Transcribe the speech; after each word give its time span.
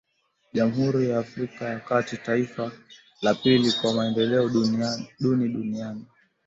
Jamhuri 0.53 1.01
ya 1.09 1.19
Afrika 1.19 1.65
ya 1.69 1.79
kati, 1.79 2.17
taifa 2.17 2.71
la 3.21 3.33
pili 3.33 3.71
kwa 3.81 3.93
maendeleo 3.93 4.49
duni 5.19 5.49
duniani 5.49 6.05